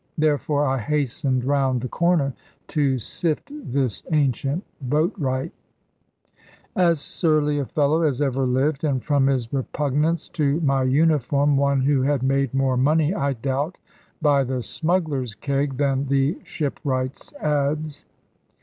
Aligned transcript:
Therefore 0.17 0.65
I 0.65 0.79
hastened 0.79 1.43
round 1.45 1.79
the 1.81 1.87
corner, 1.87 2.33
to 2.69 2.97
sift 2.97 3.51
this 3.53 4.01
ancient 4.11 4.63
boatwright. 4.89 5.51
As 6.75 6.99
surly 6.99 7.59
a 7.59 7.67
fellow 7.67 8.01
as 8.01 8.19
ever 8.19 8.47
lived, 8.47 8.83
and 8.83 9.03
from 9.03 9.27
his 9.27 9.53
repugnance 9.53 10.27
to 10.29 10.59
my 10.61 10.81
uniform, 10.81 11.55
one 11.55 11.81
who 11.81 12.01
had 12.01 12.23
made 12.23 12.51
more 12.51 12.77
money, 12.77 13.13
I 13.13 13.33
doubt, 13.33 13.77
by 14.23 14.43
the 14.43 14.63
smuggler's 14.63 15.35
keg 15.35 15.77
than 15.77 16.07
the 16.07 16.39
shipwright's 16.43 17.31
adze. 17.33 18.03